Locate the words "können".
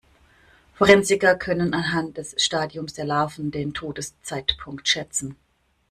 1.35-1.75